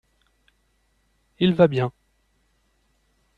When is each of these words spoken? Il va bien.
Il 1.37 1.53
va 1.53 1.67
bien. 1.67 1.93